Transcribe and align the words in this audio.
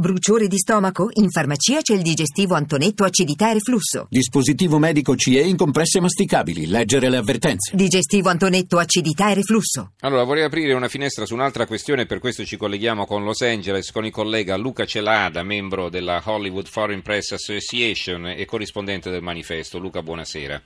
Bruciore 0.00 0.46
di 0.46 0.58
stomaco? 0.58 1.08
In 1.14 1.28
farmacia 1.28 1.80
c'è 1.80 1.92
il 1.92 2.02
digestivo 2.02 2.54
Antonetto 2.54 3.02
acidità 3.02 3.50
e 3.50 3.54
reflusso. 3.54 4.06
Dispositivo 4.08 4.78
medico 4.78 5.16
CE 5.16 5.40
in 5.40 5.56
compresse 5.56 5.98
masticabili. 5.98 6.68
Leggere 6.68 7.10
le 7.10 7.16
avvertenze. 7.16 7.74
Digestivo 7.74 8.28
Antonetto 8.28 8.78
acidità 8.78 9.32
e 9.32 9.34
reflusso. 9.34 9.94
Allora, 10.02 10.22
vorrei 10.22 10.44
aprire 10.44 10.72
una 10.74 10.86
finestra 10.86 11.26
su 11.26 11.34
un'altra 11.34 11.66
questione, 11.66 12.06
per 12.06 12.20
questo 12.20 12.44
ci 12.44 12.56
colleghiamo 12.56 13.06
con 13.06 13.24
Los 13.24 13.40
Angeles, 13.40 13.90
con 13.90 14.04
il 14.04 14.12
collega 14.12 14.56
Luca 14.56 14.84
Celada, 14.84 15.42
membro 15.42 15.88
della 15.88 16.22
Hollywood 16.24 16.68
Foreign 16.68 17.00
Press 17.00 17.32
Association 17.32 18.28
e 18.28 18.44
corrispondente 18.44 19.10
del 19.10 19.22
manifesto. 19.22 19.80
Luca, 19.80 20.00
buonasera. 20.00 20.62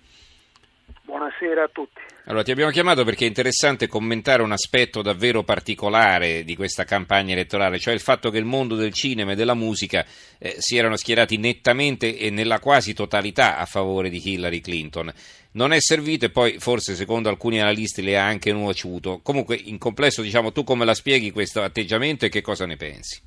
Buonasera 1.42 1.64
a 1.64 1.70
tutti. 1.72 2.00
Allora, 2.26 2.44
ti 2.44 2.52
abbiamo 2.52 2.70
chiamato 2.70 3.02
perché 3.02 3.24
è 3.24 3.28
interessante 3.28 3.88
commentare 3.88 4.42
un 4.42 4.52
aspetto 4.52 5.02
davvero 5.02 5.42
particolare 5.42 6.44
di 6.44 6.54
questa 6.54 6.84
campagna 6.84 7.32
elettorale, 7.32 7.80
cioè 7.80 7.94
il 7.94 8.00
fatto 8.00 8.30
che 8.30 8.38
il 8.38 8.44
mondo 8.44 8.76
del 8.76 8.92
cinema 8.92 9.32
e 9.32 9.34
della 9.34 9.54
musica 9.54 10.06
eh, 10.38 10.54
si 10.58 10.76
erano 10.76 10.96
schierati 10.96 11.38
nettamente 11.38 12.16
e 12.16 12.30
nella 12.30 12.60
quasi 12.60 12.94
totalità 12.94 13.58
a 13.58 13.66
favore 13.66 14.08
di 14.08 14.22
Hillary 14.24 14.60
Clinton. 14.60 15.12
Non 15.52 15.72
è 15.72 15.80
servito 15.80 16.26
e 16.26 16.30
poi 16.30 16.60
forse 16.60 16.94
secondo 16.94 17.28
alcuni 17.28 17.60
analisti 17.60 18.02
le 18.02 18.16
ha 18.16 18.24
anche 18.24 18.52
nuociuto. 18.52 19.18
Comunque, 19.20 19.56
in 19.56 19.78
complesso, 19.78 20.22
diciamo, 20.22 20.52
tu 20.52 20.62
come 20.62 20.84
la 20.84 20.94
spieghi 20.94 21.32
questo 21.32 21.60
atteggiamento 21.60 22.24
e 22.24 22.28
che 22.28 22.40
cosa 22.40 22.66
ne 22.66 22.76
pensi? 22.76 23.20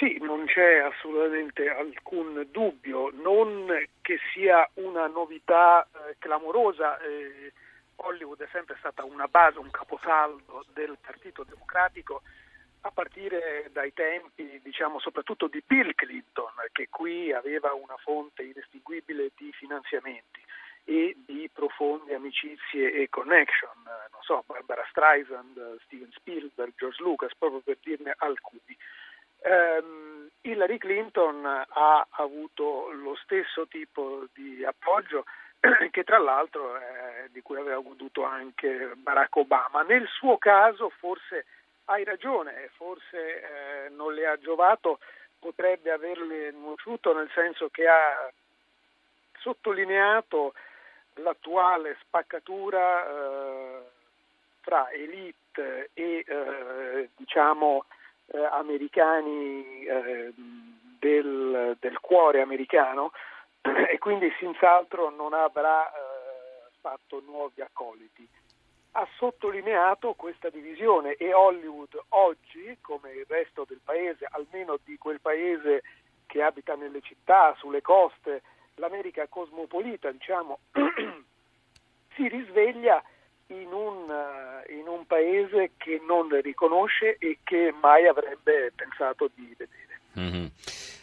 Sì, 0.00 0.16
non 0.18 0.46
c'è 0.46 0.78
assolutamente 0.78 1.68
alcun 1.68 2.46
dubbio, 2.50 3.10
non 3.12 3.66
che 4.00 4.18
sia 4.32 4.66
una 4.76 5.06
novità 5.08 5.84
eh, 5.84 6.16
clamorosa. 6.18 6.98
Eh, 7.00 7.52
Hollywood 7.96 8.40
è 8.40 8.48
sempre 8.50 8.76
stata 8.78 9.04
una 9.04 9.26
base, 9.26 9.58
un 9.58 9.70
caposaldo 9.70 10.64
del 10.72 10.96
Partito 10.98 11.44
Democratico 11.44 12.22
a 12.80 12.90
partire 12.90 13.68
dai 13.72 13.92
tempi, 13.92 14.58
diciamo, 14.62 14.98
soprattutto 15.00 15.48
di 15.48 15.62
Bill 15.66 15.94
Clinton, 15.94 16.54
che 16.72 16.88
qui 16.88 17.30
aveva 17.30 17.74
una 17.74 17.98
fonte 17.98 18.42
inestinguibile 18.42 19.32
di 19.36 19.52
finanziamenti 19.52 20.42
e 20.84 21.14
di 21.26 21.50
profonde 21.52 22.14
amicizie 22.14 22.90
e 22.94 23.10
connection, 23.10 23.82
non 23.84 24.22
so, 24.22 24.44
Barbara 24.46 24.86
Streisand, 24.88 25.78
Steven 25.84 26.10
Spielberg, 26.12 26.72
George 26.74 27.02
Lucas, 27.02 27.36
proprio 27.36 27.60
per 27.60 27.76
dirne 27.82 28.14
alcuni. 28.16 28.69
Hillary 30.60 30.76
Clinton 30.76 31.46
ha 31.46 32.06
avuto 32.10 32.90
lo 32.92 33.16
stesso 33.22 33.66
tipo 33.66 34.26
di 34.34 34.62
appoggio 34.62 35.24
che 35.90 36.04
tra 36.04 36.18
l'altro 36.18 36.76
eh, 36.76 37.30
di 37.32 37.40
cui 37.40 37.56
aveva 37.56 37.80
goduto 37.80 38.24
anche 38.24 38.92
Barack 38.96 39.36
Obama. 39.36 39.80
Nel 39.80 40.06
suo 40.06 40.36
caso 40.36 40.90
forse 40.90 41.46
hai 41.86 42.04
ragione, 42.04 42.68
forse 42.74 43.86
eh, 43.86 43.88
non 43.88 44.12
le 44.12 44.26
ha 44.26 44.38
giovato, 44.38 44.98
potrebbe 45.38 45.92
averle 45.92 46.50
nuociuto 46.50 47.14
nel 47.14 47.30
senso 47.32 47.70
che 47.70 47.88
ha 47.88 48.30
sottolineato 49.38 50.52
l'attuale 51.14 51.96
spaccatura 52.02 53.08
eh, 53.08 53.82
tra 54.60 54.90
elite 54.90 55.88
e 55.94 56.22
eh, 56.26 57.08
diciamo 57.16 57.86
eh, 58.32 58.44
americani 58.52 59.84
eh, 59.84 60.32
del, 60.98 61.76
del, 61.80 62.00
cuore 62.00 62.40
americano 62.40 63.12
e 63.60 63.98
quindi 63.98 64.32
senz'altro 64.38 65.10
non 65.10 65.32
avrà 65.32 65.88
eh, 65.88 66.70
fatto 66.80 67.22
nuovi 67.24 67.60
accoliti. 67.60 68.28
Ha 68.92 69.06
sottolineato 69.16 70.14
questa 70.14 70.48
divisione 70.50 71.14
e 71.14 71.32
Hollywood 71.32 71.96
oggi, 72.08 72.76
come 72.80 73.12
il 73.12 73.24
resto 73.28 73.64
del 73.66 73.80
paese, 73.84 74.26
almeno 74.28 74.78
di 74.84 74.96
quel 74.98 75.20
paese 75.20 75.82
che 76.26 76.42
abita 76.42 76.74
nelle 76.74 77.00
città, 77.00 77.54
sulle 77.58 77.82
coste, 77.82 78.42
l'America 78.76 79.26
cosmopolita, 79.28 80.10
diciamo, 80.10 80.58
si 82.14 82.28
risveglia 82.28 83.02
in 83.50 83.72
un, 83.72 84.10
eh, 84.10 84.74
in 84.74 84.86
un 84.86 85.06
paese 85.06 85.72
che 85.76 86.00
non 86.06 86.28
le 86.28 86.40
riconosce 86.40 87.16
e 87.18 87.38
che 87.42 87.72
mai 87.80 88.06
avrebbe 88.06 88.72
pensato 88.74 89.30
di 89.34 89.54
vedere. 89.56 90.00
Mm-hmm. 90.18 90.46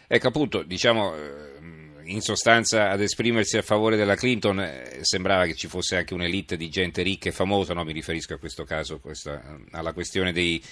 Ecco 0.08 0.28
appunto, 0.28 0.64
diciamo 0.64 1.16
eh, 1.16 1.58
in 2.06 2.22
sostanza 2.22 2.90
ad 2.90 3.02
esprimersi 3.02 3.58
a 3.58 3.62
favore 3.62 3.98
della 3.98 4.16
Clinton 4.16 4.60
eh, 4.60 5.00
sembrava 5.02 5.46
che 5.46 5.56
ci 5.56 5.68
fosse 5.68 5.98
anche 5.98 6.14
un'elite 6.14 6.56
di 6.56 6.70
gente 6.70 7.02
ricca 7.02 7.30
e 7.30 7.34
famosa, 7.34 7.74
no? 7.74 7.84
mi 7.84 7.92
riferisco 7.94 8.34
a 8.34 8.38
questo 8.40 8.64
caso, 8.64 9.00
questa, 9.00 9.60
alla 9.72 9.92
questione 9.92 10.32
dei, 10.32 10.64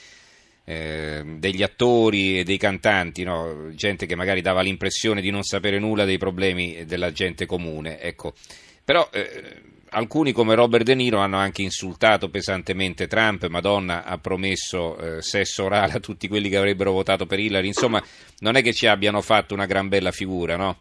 eh, 0.63 1.23
degli 1.37 1.63
attori 1.63 2.39
e 2.39 2.43
dei 2.45 2.57
cantanti, 2.57 3.23
no? 3.23 3.69
gente 3.73 4.05
che 4.05 4.15
magari 4.15 4.41
dava 4.41 4.61
l'impressione 4.61 5.21
di 5.21 5.29
non 5.29 5.43
sapere 5.43 5.79
nulla 5.79 6.05
dei 6.05 6.17
problemi 6.17 6.85
della 6.85 7.11
gente 7.11 7.45
comune. 7.45 7.99
Ecco. 7.99 8.33
Però 8.85 9.09
eh, 9.11 9.61
alcuni 9.95 10.33
come 10.33 10.55
Robert 10.55 10.83
De 10.83 10.93
Niro 10.93 11.19
hanno 11.19 11.37
anche 11.37 11.61
insultato 11.61 12.29
pesantemente 12.29 13.07
Trump, 13.07 13.45
Madonna 13.47 14.03
ha 14.03 14.17
promesso 14.17 14.97
eh, 14.97 15.21
sesso 15.21 15.63
orale 15.63 15.93
a 15.93 15.99
tutti 15.99 16.27
quelli 16.27 16.49
che 16.49 16.57
avrebbero 16.57 16.91
votato 16.91 17.25
per 17.25 17.39
Hillary, 17.39 17.67
insomma 17.67 18.01
non 18.39 18.55
è 18.55 18.61
che 18.61 18.73
ci 18.73 18.87
abbiano 18.87 19.21
fatto 19.21 19.53
una 19.53 19.65
gran 19.65 19.87
bella 19.87 20.11
figura, 20.11 20.57
no? 20.57 20.77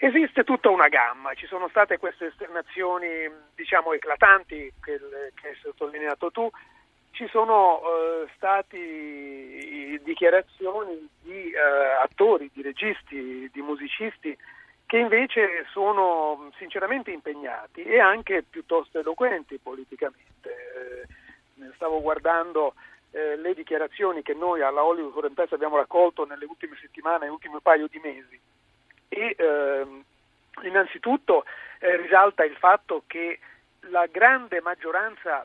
Esiste 0.00 0.44
tutta 0.44 0.70
una 0.70 0.88
gamma, 0.88 1.34
ci 1.34 1.46
sono 1.46 1.68
state 1.68 1.98
queste 1.98 2.26
esternazioni 2.26 3.06
diciamo 3.54 3.92
eclatanti 3.92 4.72
che, 4.80 4.98
che 5.34 5.48
hai 5.48 5.56
sottolineato 5.60 6.30
tu, 6.30 6.48
ci 7.10 7.26
sono 7.28 7.80
eh, 7.80 8.28
state 8.36 10.00
dichiarazioni 10.04 11.08
di 11.20 11.50
eh, 11.50 11.58
attori, 12.02 12.48
di 12.54 12.62
registi, 12.62 13.50
di 13.52 13.60
musicisti 13.60 14.36
che 14.88 14.96
invece 14.96 15.66
sono 15.70 16.50
sinceramente 16.56 17.10
impegnati 17.10 17.82
e 17.82 18.00
anche 18.00 18.42
piuttosto 18.42 18.98
eloquenti 18.98 19.58
politicamente. 19.58 20.48
Eh, 20.48 21.72
stavo 21.74 22.00
guardando 22.00 22.72
eh, 23.10 23.36
le 23.36 23.52
dichiarazioni 23.52 24.22
che 24.22 24.32
noi 24.32 24.62
alla 24.62 24.82
Hollywood 24.82 25.12
Foreign 25.12 25.34
Press 25.34 25.52
abbiamo 25.52 25.76
raccolto 25.76 26.24
nelle 26.24 26.46
ultime 26.46 26.74
settimane, 26.80 27.18
negli 27.26 27.34
ultimi 27.34 27.58
paio 27.60 27.86
di 27.86 28.00
mesi 28.02 28.40
e 29.08 29.36
ehm, 29.36 30.04
innanzitutto 30.62 31.44
eh, 31.80 31.96
risalta 31.98 32.46
il 32.46 32.56
fatto 32.56 33.02
che 33.06 33.40
la 33.90 34.06
grande 34.06 34.62
maggioranza, 34.62 35.44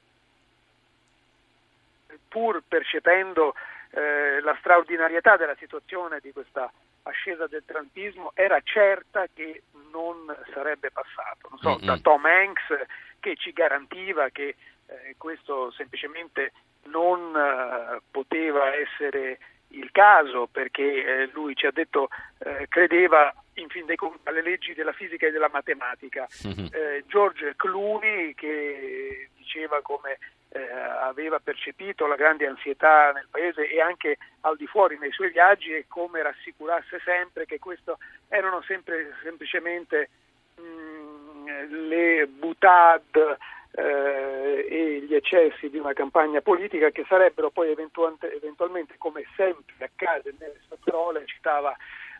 pur 2.29 2.63
percependo 2.65 3.55
eh, 3.95 4.41
la 4.41 4.55
straordinarietà 4.59 5.37
della 5.37 5.55
situazione 5.59 6.19
di 6.19 6.31
questa 6.31 6.71
ascesa 7.03 7.45
del 7.47 7.63
trumpismo 7.65 8.31
era 8.33 8.59
certa 8.61 9.27
che 9.31 9.63
non 9.91 10.35
sarebbe 10.51 10.89
passato. 10.89 11.49
Non 11.49 11.59
so, 11.59 11.69
mm-hmm. 11.75 11.85
da 11.85 11.97
Tom 11.99 12.25
Hanks 12.25 12.85
che 13.19 13.35
ci 13.35 13.53
garantiva 13.53 14.29
che 14.29 14.55
eh, 14.87 15.15
questo 15.17 15.71
semplicemente 15.71 16.53
non 16.85 17.33
uh, 17.33 18.01
poteva 18.09 18.73
essere 18.73 19.37
il 19.69 19.89
caso 19.91 20.47
perché 20.51 20.83
eh, 20.83 21.29
lui 21.33 21.55
ci 21.55 21.65
ha 21.65 21.71
detto 21.71 22.09
eh, 22.39 22.67
credeva 22.67 23.33
in 23.55 23.69
fin 23.69 23.85
dei 23.85 23.95
conti 23.95 24.19
alle 24.23 24.41
leggi 24.41 24.73
della 24.73 24.91
fisica 24.91 25.27
e 25.27 25.31
della 25.31 25.49
matematica. 25.51 26.27
Mm-hmm. 26.47 27.07
George 27.07 27.53
Clooney 27.55 28.33
che 28.33 29.29
diceva 29.35 29.81
come 29.81 30.17
eh, 30.53 30.71
aveva 30.71 31.39
percepito 31.39 32.05
la 32.05 32.15
grande 32.15 32.45
ansietà 32.45 33.11
nel 33.11 33.27
paese 33.29 33.67
e 33.67 33.81
anche 33.81 34.17
al 34.41 34.55
di 34.55 34.67
fuori 34.67 34.97
nei 34.99 35.11
suoi 35.11 35.31
viaggi 35.31 35.73
e 35.73 35.85
come 35.87 36.21
rassicurasse 36.21 37.01
sempre 37.03 37.45
che 37.45 37.57
questo 37.57 37.97
erano 38.27 38.61
sempre 38.61 39.15
semplicemente 39.23 40.09
mh, 40.55 40.61
mm, 40.61 41.87
le 41.87 42.27
butade 42.27 43.37
eh, 43.71 44.67
e 44.69 45.01
gli 45.07 45.15
eccessi 45.15 45.69
di 45.69 45.79
una 45.79 45.93
campagna 45.93 46.41
politica 46.41 46.91
che 46.91 47.03
sarebbero 47.07 47.49
poi 47.49 47.71
eventualmente, 47.71 48.95
come 48.99 49.25
sempre 49.35 49.73
accade 49.79 50.35
nelle 50.37 50.59
sue 50.67 50.77
parole, 50.83 51.25
citava 51.25 51.75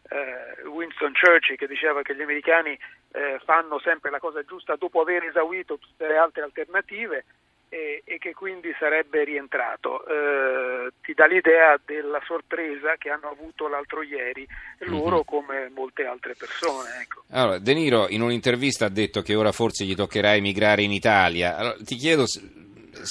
eh, 0.10 0.68
Winston 0.68 1.14
Churchill 1.14 1.56
che 1.56 1.68
diceva 1.68 2.02
che 2.02 2.16
gli 2.16 2.24
americani 2.24 2.78
eh, 3.12 3.40
fanno 3.46 3.80
sempre 3.80 4.10
la 4.10 4.20
cosa 4.20 4.42
giusta 4.44 4.76
dopo 4.76 5.02
aver 5.02 5.24
esaurito 5.24 5.78
tutte 5.78 6.08
le 6.08 6.18
altre 6.18 6.42
alternative 6.42 7.26
e, 7.74 8.04
e 8.06 8.20
che 8.20 8.34
quindi 8.34 8.72
sarebbe 8.78 9.24
rientrato. 9.24 10.06
Eh, 10.06 10.92
ti 11.02 11.14
dà 11.14 11.26
l'idea 11.26 11.80
della 11.84 12.22
sorpresa 12.24 12.96
che 13.00 13.10
hanno 13.10 13.30
avuto 13.30 13.68
l'altro 13.68 14.04
ieri 14.04 14.48
loro 14.80 15.16
mm-hmm. 15.16 15.26
come 15.26 15.72
molte 15.74 16.06
altre 16.06 16.36
persone. 16.38 17.02
Ecco. 17.02 17.24
Allora, 17.32 17.58
De 17.58 17.74
Niro 17.74 18.08
in 18.10 18.22
un'intervista 18.22 18.86
ha 18.86 18.90
detto 18.90 19.24
che 19.24 19.34
ora 19.34 19.52
forse 19.52 19.86
gli 19.86 19.96
toccherà 19.96 20.36
emigrare 20.36 20.84
in 20.84 20.92
Italia. 20.92 21.58
Allora, 21.58 21.78
ti 21.84 21.96
chiedo 21.96 22.26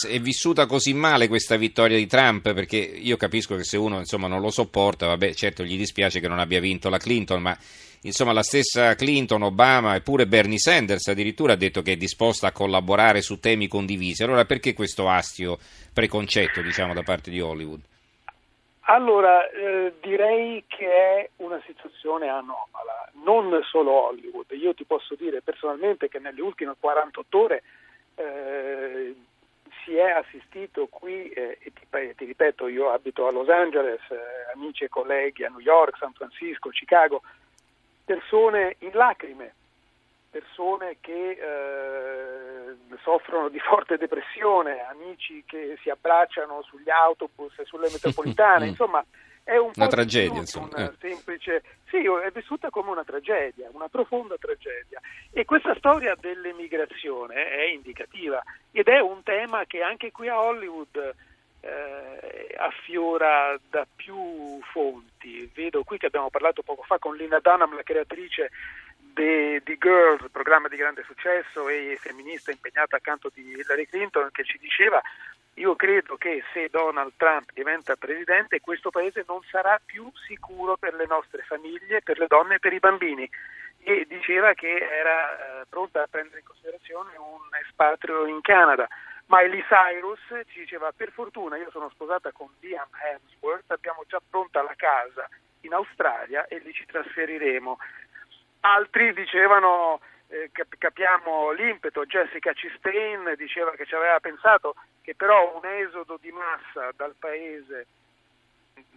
è 0.09 0.20
vissuta 0.20 0.67
così 0.67 0.94
male 0.94 1.26
questa 1.26 1.56
vittoria 1.56 1.97
di 1.97 2.06
Trump? 2.06 2.55
Perché 2.55 2.76
io 2.76 3.17
capisco 3.17 3.56
che 3.56 3.65
se 3.65 3.76
uno 3.76 3.99
insomma, 3.99 4.29
non 4.29 4.41
lo 4.41 4.50
sopporta, 4.50 5.08
vabbè, 5.08 5.35
certo 5.35 5.65
gli 5.65 5.76
dispiace 5.76 6.20
che 6.20 6.29
non 6.29 6.38
abbia 6.38 6.61
vinto 6.61 6.88
la 6.88 6.99
Clinton, 6.99 7.43
ma 7.43 7.58
insomma 8.02 8.32
la 8.32 8.43
stessa 8.43 8.94
Clinton, 8.94 9.43
Obama 9.43 9.94
e 9.94 10.00
pure 10.00 10.26
Bernie 10.26 10.58
Sanders 10.58 11.08
addirittura 11.08 11.54
ha 11.54 11.56
detto 11.56 11.82
che 11.82 11.93
è 11.93 11.96
disposta 11.96 12.49
a 12.49 12.52
collaborare 12.52 13.20
su 13.20 13.38
temi 13.38 13.69
condivisi. 13.69 14.22
Allora 14.22 14.44
perché 14.44 14.75
questo 14.75 15.08
astio 15.08 15.58
preconcetto 15.93 16.62
diciamo, 16.62 16.94
da 16.94 17.02
parte 17.02 17.31
di 17.31 17.40
Hollywood? 17.40 17.81
Allora, 18.87 19.49
eh, 19.49 19.94
direi 20.00 20.64
che 20.66 20.90
è 20.90 21.31
una 21.37 21.62
situazione 21.64 22.28
anomala, 22.28 23.08
non 23.25 23.60
solo 23.70 24.08
Hollywood. 24.08 24.50
Io 24.50 24.75
ti 24.75 24.84
posso 24.84 25.14
dire 25.14 25.40
personalmente 25.40 26.08
che 26.08 26.19
nelle 26.19 26.40
ultime 26.40 26.75
48 26.78 27.38
ore 27.38 27.62
eh, 28.16 29.14
si 29.84 29.94
è 29.96 30.10
assistito 30.10 30.88
qui, 30.88 31.28
eh, 31.28 31.58
e 31.60 31.72
ti, 31.72 32.14
ti, 32.16 32.25
ripeto, 32.25 32.66
io 32.66 32.90
abito 32.90 33.28
a 33.28 33.31
Los 33.31 33.48
Angeles, 33.48 34.00
eh, 34.10 34.52
amici 34.55 34.84
e 34.84 34.88
colleghi 34.88 35.44
a 35.44 35.48
New 35.48 35.60
York, 35.60 35.96
San 35.98 36.12
Francisco, 36.12 36.70
Chicago, 36.70 37.22
persone 38.12 38.76
in 38.81 38.91
lacrime, 38.93 39.55
persone 40.31 40.97
che 41.00 41.31
eh, 41.31 42.97
soffrono 43.03 43.49
di 43.49 43.59
forte 43.59 43.97
depressione, 43.97 44.85
amici 44.85 45.43
che 45.47 45.79
si 45.81 45.88
abbracciano 45.88 46.62
sugli 46.62 46.91
autobus 46.91 47.59
e 47.59 47.64
sulle 47.64 47.88
metropolitane, 47.93 48.67
insomma 48.67 49.03
è 49.44 49.56
un 49.56 49.73
una 49.75 49.88
tragedia, 49.88 50.38
insomma. 50.38 50.69
Una 50.76 50.91
eh. 50.91 50.94
semplice... 51.00 51.62
Sì, 51.88 51.99
è 51.99 52.31
vissuta 52.32 52.70
come 52.70 52.91
una 52.91 53.05
tragedia, 53.05 53.69
una 53.73 53.88
profonda 53.88 54.37
tragedia. 54.38 54.99
E 55.31 55.44
questa 55.44 55.75
storia 55.76 56.17
dell'emigrazione 56.19 57.50
è 57.50 57.65
indicativa 57.65 58.43
ed 58.70 58.88
è 58.88 58.99
un 59.00 59.23
tema 59.23 59.67
che 59.67 59.82
anche 59.82 60.11
qui 60.11 60.29
a 60.29 60.41
Hollywood 60.41 61.15
eh, 61.61 62.31
affiora 62.62 63.59
da 63.70 63.87
più 63.94 64.61
fonti. 64.73 65.50
Vedo 65.55 65.85
qui 65.85 65.99
che 65.99 66.06
abbiamo 66.06 66.31
parlato 66.31 66.62
poco 66.62 66.82
fa 66.82 66.99
con 66.99 67.17
Lina 67.17 67.38
Dunham, 67.41 67.75
la 67.75 67.82
creatrice 67.82 68.50
di 69.14 69.76
Girls, 69.79 70.31
programma 70.31 70.69
di 70.69 70.76
grande 70.76 71.03
successo 71.05 71.69
e 71.69 71.99
femminista 72.00 72.50
impegnata 72.50 72.97
accanto 72.97 73.31
di 73.32 73.43
Hillary 73.43 73.87
Clinton, 73.87 74.31
che 74.32 74.44
ci 74.44 74.59
diceva 74.59 75.03
io 75.56 75.76
credo 75.76 76.17
che 76.17 76.43
se 76.55 76.69
Donald 76.70 77.12
Trump 77.17 77.50
diventa 77.53 77.97
presidente 77.97 78.61
questo 78.61 78.91
paese 78.91 79.25
non 79.29 79.41
sarà 79.50 79.79
più 79.85 80.11
sicuro 80.26 80.79
per 80.79 80.94
le 80.94 81.05
nostre 81.06 81.43
famiglie, 81.43 82.00
per 82.00 82.19
le 82.19 82.26
donne 82.26 82.55
e 82.55 82.58
per 82.58 82.73
i 82.73 82.79
bambini 82.79 83.29
e 83.85 84.06
diceva 84.08 84.55
che 84.55 84.70
era 84.70 85.61
eh, 85.61 85.67
pronta 85.69 86.03
a 86.03 86.06
prendere 86.08 86.38
in 86.38 86.47
considerazione 86.47 87.11
un 87.19 87.41
espatrio 87.67 88.26
in 88.26 88.41
Canada. 88.41 88.88
Miley 89.32 89.64
Cyrus 89.67 90.20
ci 90.49 90.61
diceva 90.61 90.93
per 90.94 91.11
fortuna 91.11 91.56
io 91.56 91.70
sono 91.70 91.88
sposata 91.88 92.32
con 92.32 92.49
Liam 92.61 92.88
Hemsworth, 93.02 93.70
abbiamo 93.70 94.05
già 94.06 94.20
pronta 94.29 94.61
la 94.62 94.75
casa 94.76 95.26
in 95.61 95.73
Australia 95.73 96.46
e 96.49 96.58
lì 96.58 96.70
ci 96.75 96.84
trasferiremo. 96.84 97.79
Altri 98.61 99.14
dicevano 99.14 100.00
eh, 100.29 100.50
capiamo 100.76 101.50
l'impeto, 101.52 102.05
Jessica 102.05 102.52
Chastain 102.55 103.32
diceva 103.38 103.70
che 103.70 103.87
ci 103.87 103.94
aveva 103.94 104.20
pensato 104.20 104.75
che 105.00 105.14
però 105.14 105.56
un 105.56 105.64
esodo 105.64 106.19
di 106.20 106.31
massa 106.31 106.90
dal 106.94 107.14
paese 107.19 107.87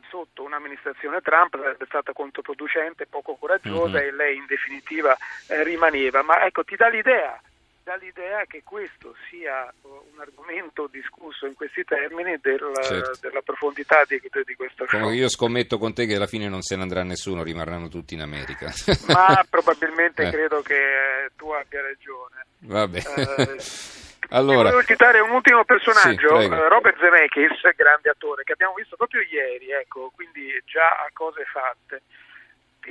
sotto 0.10 0.44
un'amministrazione 0.44 1.22
Trump 1.22 1.58
sarebbe 1.58 1.86
stata 1.86 2.12
controproducente, 2.12 3.08
poco 3.08 3.36
coraggiosa 3.36 4.00
mm-hmm. 4.00 4.08
e 4.08 4.12
lei 4.12 4.36
in 4.36 4.46
definitiva 4.48 5.16
eh, 5.48 5.64
rimaneva. 5.64 6.24
Ma 6.24 6.46
ecco, 6.46 6.66
ti 6.66 6.76
dà 6.76 6.90
l'idea 6.90 7.42
dà 7.86 7.96
l'idea 7.98 8.46
che 8.48 8.64
questo 8.64 9.16
sia 9.30 9.72
un 9.84 10.20
argomento 10.20 10.88
discusso 10.92 11.46
in 11.46 11.54
questi 11.54 11.84
termini 11.84 12.40
del, 12.42 12.60
certo. 12.82 13.20
della 13.22 13.42
profondità 13.44 14.04
di, 14.08 14.20
di 14.20 14.56
questo 14.56 14.88
show. 14.88 15.12
Io 15.12 15.30
scommetto 15.30 15.78
con 15.78 15.94
te 15.94 16.08
che 16.08 16.16
alla 16.16 16.26
fine 16.26 16.50
non 16.50 16.64
se 16.64 16.76
ne 16.76 16.82
andrà 16.82 17.04
nessuno, 17.04 17.44
rimarranno 17.44 17.88
tutti 17.88 18.16
in 18.16 18.22
America. 18.22 18.74
Ma 19.14 19.46
probabilmente 19.48 20.24
eh. 20.24 20.32
credo 20.32 20.64
che 20.64 21.30
tu 21.36 21.52
abbia 21.52 21.84
ragione. 21.84 22.46
Vabbè. 22.58 22.98
Eh, 22.98 23.58
allora. 24.34 24.72
Volevo 24.72 24.84
citare 24.84 25.20
un 25.20 25.30
ultimo 25.30 25.64
personaggio, 25.64 26.42
sì, 26.42 26.48
Robert 26.48 26.98
Zemeckis, 26.98 27.76
grande 27.76 28.10
attore, 28.10 28.44
che 28.44 28.54
abbiamo 28.54 28.74
visto 28.74 28.96
proprio 28.96 29.22
ieri, 29.22 29.70
ecco, 29.70 30.12
quindi 30.16 30.60
già 30.66 30.90
a 30.90 31.10
cose 31.14 31.46
fatte 31.46 32.02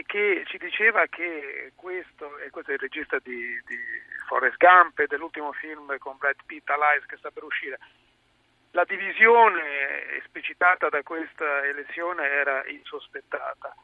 che 0.03 0.43
ci 0.47 0.59
diceva 0.59 1.07
che 1.07 1.73
questo, 1.77 2.39
e 2.39 2.51
questo 2.51 2.73
è 2.73 2.75
il 2.75 2.81
regista 2.81 3.19
di, 3.23 3.61
di 3.67 3.79
Forrest 4.27 4.57
Gump 4.57 4.99
e 4.99 5.07
dell'ultimo 5.07 5.53
film 5.53 5.97
con 5.99 6.17
Brad 6.17 6.37
Pitt, 6.47 6.69
Alice, 6.69 7.07
che 7.07 7.17
sta 7.17 7.31
per 7.31 7.45
uscire, 7.45 7.79
la 8.73 8.85
divisione 8.85 10.17
esplicitata 10.17 10.89
da 10.89 11.03
questa 11.03 11.65
elezione 11.65 12.27
era 12.27 12.67
insospettata 12.67 13.75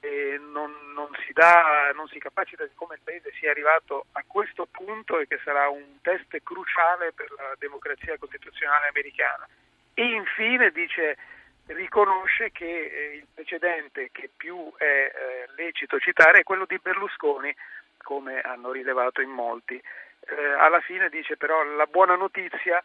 e 0.00 0.40
non, 0.40 0.72
non, 0.94 1.08
si 1.24 1.32
dà, 1.32 1.92
non 1.94 2.08
si 2.08 2.18
capacita 2.18 2.64
di 2.64 2.72
come 2.74 2.94
il 2.94 3.00
Paese 3.04 3.32
sia 3.38 3.50
arrivato 3.50 4.06
a 4.12 4.24
questo 4.26 4.66
punto 4.70 5.18
e 5.18 5.26
che 5.28 5.38
sarà 5.44 5.68
un 5.68 6.00
test 6.00 6.42
cruciale 6.42 7.12
per 7.12 7.30
la 7.36 7.54
democrazia 7.58 8.16
costituzionale 8.18 8.88
americana. 8.88 9.46
E 9.94 10.02
infine 10.02 10.70
dice 10.70 11.16
riconosce 11.66 12.50
che 12.52 12.64
eh, 12.64 13.16
il 13.16 13.26
precedente 13.32 14.10
che 14.12 14.30
più 14.36 14.72
è 14.76 14.84
eh, 14.84 15.10
lecito 15.56 15.98
citare 15.98 16.40
è 16.40 16.42
quello 16.42 16.64
di 16.66 16.78
Berlusconi, 16.80 17.54
come 18.02 18.40
hanno 18.40 18.72
rilevato 18.72 19.20
in 19.20 19.30
molti. 19.30 19.74
Eh, 19.74 20.44
alla 20.58 20.80
fine 20.80 21.08
dice 21.08 21.36
però 21.36 21.62
la 21.62 21.86
buona 21.86 22.16
notizia 22.16 22.82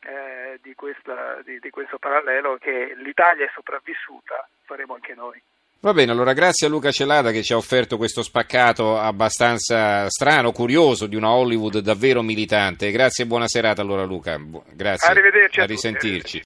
eh, 0.00 0.58
di, 0.62 0.74
questa, 0.74 1.40
di, 1.44 1.58
di 1.58 1.70
questo 1.70 1.98
parallelo 1.98 2.56
è 2.56 2.58
che 2.58 2.94
l'Italia 2.96 3.46
è 3.46 3.50
sopravvissuta, 3.54 4.48
faremo 4.64 4.94
anche 4.94 5.14
noi. 5.14 5.40
Va 5.82 5.92
bene, 5.92 6.12
allora 6.12 6.32
grazie 6.32 6.68
a 6.68 6.70
Luca 6.70 6.92
Celada 6.92 7.32
che 7.32 7.42
ci 7.42 7.52
ha 7.52 7.56
offerto 7.56 7.96
questo 7.96 8.22
spaccato 8.22 8.96
abbastanza 9.00 10.08
strano, 10.08 10.52
curioso 10.52 11.08
di 11.08 11.16
una 11.16 11.32
Hollywood 11.32 11.78
davvero 11.78 12.22
militante. 12.22 12.92
Grazie 12.92 13.24
e 13.24 13.26
buona 13.26 13.48
serata 13.48 13.82
allora 13.82 14.04
Luca. 14.04 14.38
Grazie. 14.70 15.10
Arrivederci. 15.10 15.58
A, 15.58 15.64
a 15.64 15.66
risentirci. 15.66 16.40